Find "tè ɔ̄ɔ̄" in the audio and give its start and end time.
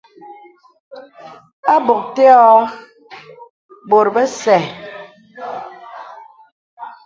2.15-2.61